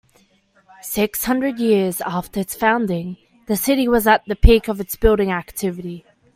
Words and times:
Six 0.81 1.25
hundred 1.25 1.59
years 1.59 2.01
after 2.01 2.39
its 2.39 2.55
founding, 2.55 3.17
the 3.45 3.55
city 3.55 3.87
was 3.87 4.07
at 4.07 4.25
the 4.25 4.35
peak 4.35 4.67
of 4.67 4.79
its 4.81 4.95
building 4.95 5.29
activity. 5.31 6.03